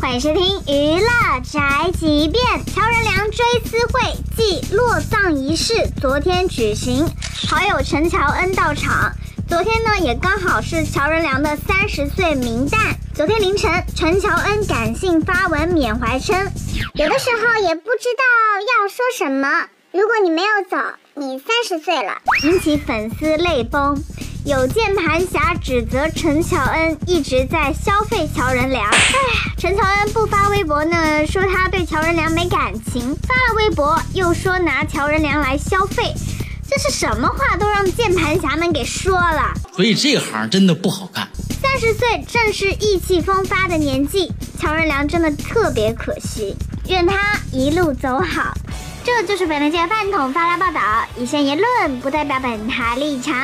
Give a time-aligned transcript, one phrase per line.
[0.00, 2.42] 欢迎收听娱乐宅急便。
[2.74, 4.00] 乔任梁追思会
[4.34, 7.06] 暨落葬仪式昨天举行，
[7.48, 9.12] 好友陈乔恩到场。
[9.46, 12.96] 昨天呢，也刚好是乔任梁的三十岁冥诞。
[13.14, 16.50] 昨天凌晨，陈乔恩感性发文缅怀称，
[16.94, 18.24] 有的时候也不知道
[18.80, 19.66] 要说什么。
[19.92, 20.78] 如果你没有走，
[21.14, 22.14] 你三十岁了，
[22.44, 24.02] 引起粉丝泪崩。
[24.46, 28.90] 有键盘侠指责陈乔恩一直在消费乔任梁。
[29.60, 36.14] 哎，陈乔恩不发微博呢，说他对乔任梁没感情；发了微博又说拿乔任梁来消费，
[36.66, 39.52] 这是什么话都让键盘侠们给说了。
[39.76, 41.28] 所以这行真的不好干。
[41.60, 46.56] 三十岁正是意气风发的年纪，乔任梁真的特别可惜。
[46.88, 48.54] 愿他一路走好。
[49.04, 50.80] 这就是本台饭桶发来报道，
[51.18, 53.34] 以上言论不代表本台立场。